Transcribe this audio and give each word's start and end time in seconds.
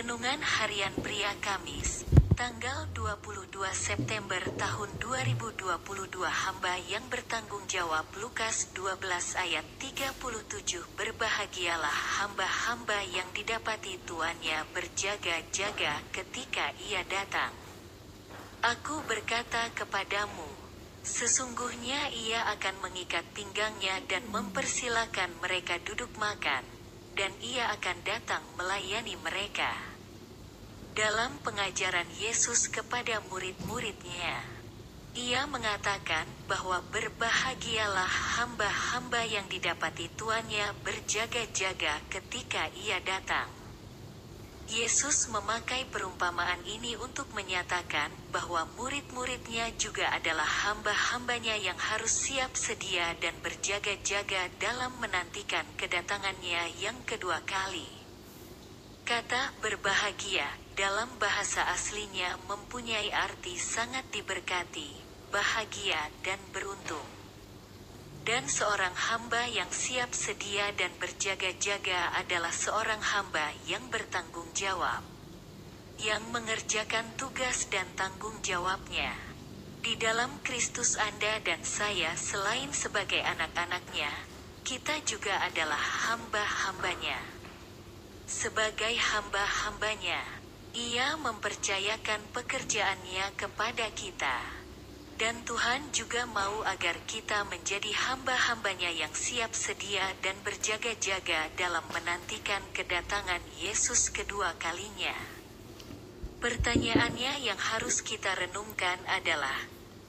Renungan 0.00 0.40
Harian 0.40 0.96
Pria 1.04 1.28
Kamis, 1.44 2.08
tanggal 2.32 2.88
22 2.96 3.52
September 3.76 4.40
tahun 4.56 4.96
2022 4.96 5.60
Hamba 6.24 6.72
yang 6.88 7.04
bertanggung 7.12 7.68
jawab 7.68 8.08
Lukas 8.16 8.72
12 8.72 8.96
ayat 9.36 9.60
37 9.76 10.96
Berbahagialah 10.96 11.92
hamba-hamba 12.16 12.96
yang 13.12 13.28
didapati 13.36 14.00
tuannya 14.08 14.64
berjaga-jaga 14.72 16.00
ketika 16.16 16.72
ia 16.88 17.04
datang. 17.04 17.52
Aku 18.64 19.04
berkata 19.04 19.68
kepadamu, 19.76 20.48
sesungguhnya 21.04 22.08
ia 22.16 22.48
akan 22.56 22.88
mengikat 22.88 23.28
pinggangnya 23.36 24.00
dan 24.08 24.24
mempersilakan 24.32 25.28
mereka 25.44 25.76
duduk 25.84 26.08
makan, 26.16 26.79
dan 27.14 27.32
ia 27.42 27.70
akan 27.74 27.98
datang 28.06 28.42
melayani 28.58 29.14
mereka 29.20 29.70
dalam 30.94 31.38
pengajaran 31.46 32.06
Yesus 32.18 32.66
kepada 32.68 33.22
murid-muridnya. 33.30 34.36
Ia 35.14 35.42
mengatakan 35.50 36.26
bahwa 36.46 36.82
berbahagialah 36.94 38.38
hamba-hamba 38.38 39.26
yang 39.26 39.46
didapati 39.50 40.06
tuannya 40.14 40.70
berjaga-jaga 40.86 41.98
ketika 42.10 42.70
ia 42.78 43.02
datang. 43.02 43.59
Yesus 44.70 45.26
memakai 45.34 45.82
perumpamaan 45.90 46.62
ini 46.62 46.94
untuk 47.02 47.26
menyatakan 47.34 48.06
bahwa 48.30 48.62
murid-muridnya 48.78 49.74
juga 49.74 50.06
adalah 50.14 50.46
hamba-hambanya 50.46 51.58
yang 51.58 51.74
harus 51.74 52.14
siap 52.22 52.54
sedia 52.54 53.18
dan 53.18 53.34
berjaga-jaga 53.42 54.46
dalam 54.62 54.94
menantikan 55.02 55.66
kedatangannya 55.74 56.70
yang 56.78 56.94
kedua 57.02 57.42
kali. 57.42 57.90
Kata 59.02 59.58
berbahagia 59.58 60.46
dalam 60.78 61.18
bahasa 61.18 61.66
aslinya 61.74 62.38
mempunyai 62.46 63.10
arti 63.10 63.58
sangat 63.58 64.06
diberkati, 64.14 64.94
bahagia 65.34 65.98
dan 66.22 66.38
beruntung. 66.54 67.19
Dan 68.20 68.44
seorang 68.52 68.92
hamba 68.92 69.48
yang 69.48 69.72
siap 69.72 70.12
sedia 70.12 70.68
dan 70.76 70.92
berjaga-jaga 71.00 72.12
adalah 72.20 72.52
seorang 72.52 73.00
hamba 73.00 73.56
yang 73.64 73.88
bertanggung 73.88 74.52
jawab. 74.52 75.00
Yang 75.96 76.22
mengerjakan 76.28 77.16
tugas 77.16 77.68
dan 77.72 77.88
tanggung 77.96 78.36
jawabnya. 78.44 79.16
Di 79.80 79.96
dalam 79.96 80.28
Kristus 80.44 81.00
Anda 81.00 81.40
dan 81.40 81.64
saya 81.64 82.12
selain 82.12 82.68
sebagai 82.76 83.24
anak-anaknya, 83.24 84.12
kita 84.68 85.00
juga 85.08 85.40
adalah 85.40 85.80
hamba-hambanya. 85.80 87.16
Sebagai 88.28 88.92
hamba-hambanya, 88.92 90.20
ia 90.76 91.16
mempercayakan 91.16 92.20
pekerjaannya 92.36 93.32
kepada 93.40 93.88
kita. 93.96 94.59
Dan 95.20 95.44
Tuhan 95.44 95.92
juga 95.92 96.24
mau 96.24 96.64
agar 96.64 96.96
kita 97.04 97.44
menjadi 97.44 97.92
hamba-hambanya 97.92 98.88
yang 98.88 99.12
siap 99.12 99.52
sedia 99.52 100.16
dan 100.24 100.32
berjaga-jaga 100.40 101.52
dalam 101.60 101.84
menantikan 101.92 102.64
kedatangan 102.72 103.44
Yesus 103.60 104.08
kedua 104.08 104.56
kalinya. 104.56 105.12
Pertanyaannya 106.40 107.36
yang 107.44 107.60
harus 107.60 108.00
kita 108.00 108.32
renungkan 108.32 108.96
adalah, 109.12 109.60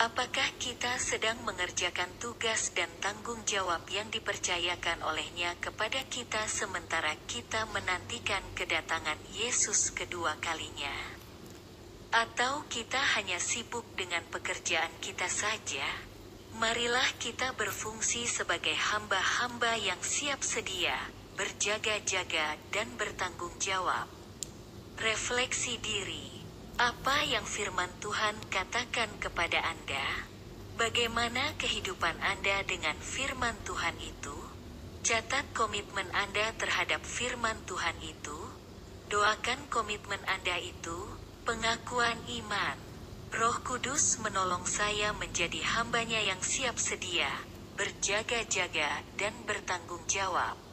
Apakah 0.00 0.56
kita 0.56 0.96
sedang 0.96 1.36
mengerjakan 1.44 2.08
tugas 2.16 2.72
dan 2.72 2.88
tanggung 3.04 3.44
jawab 3.44 3.84
yang 3.92 4.08
dipercayakan 4.08 5.04
olehnya 5.04 5.52
kepada 5.60 6.00
kita 6.08 6.48
sementara 6.48 7.12
kita 7.28 7.68
menantikan 7.68 8.40
kedatangan 8.56 9.20
Yesus 9.36 9.92
kedua 9.92 10.40
kalinya? 10.40 11.20
Atau 12.10 12.66
kita 12.66 12.98
hanya 13.14 13.38
sibuk 13.38 13.86
dengan 13.94 14.26
pekerjaan 14.34 14.90
kita 14.98 15.30
saja? 15.30 15.86
Marilah 16.58 17.06
kita 17.22 17.54
berfungsi 17.54 18.26
sebagai 18.26 18.74
hamba-hamba 18.74 19.78
yang 19.78 20.02
siap 20.02 20.42
sedia, 20.42 20.98
berjaga-jaga, 21.38 22.58
dan 22.74 22.90
bertanggung 22.98 23.54
jawab. 23.62 24.10
Refleksi 24.98 25.78
diri. 25.78 26.42
Apa 26.82 27.22
yang 27.30 27.46
firman 27.46 27.94
Tuhan 28.02 28.34
katakan 28.50 29.14
kepada 29.22 29.62
Anda? 29.62 30.26
Bagaimana 30.82 31.54
kehidupan 31.62 32.18
Anda 32.18 32.66
dengan 32.66 32.98
firman 32.98 33.54
Tuhan 33.62 33.94
itu? 34.02 34.34
Catat 35.06 35.46
komitmen 35.54 36.10
Anda 36.10 36.58
terhadap 36.58 37.06
firman 37.06 37.54
Tuhan 37.70 38.02
itu. 38.02 38.38
Doakan 39.06 39.70
komitmen 39.70 40.20
Anda 40.26 40.58
itu, 40.58 40.98
pengakuan 41.50 42.14
iman. 42.46 42.78
Roh 43.34 43.58
Kudus 43.66 44.22
menolong 44.22 44.62
saya 44.70 45.10
menjadi 45.18 45.58
hambanya 45.74 46.22
yang 46.22 46.38
siap 46.38 46.78
sedia, 46.78 47.26
berjaga-jaga, 47.74 49.02
dan 49.18 49.34
bertanggung 49.50 50.06
jawab. 50.06 50.69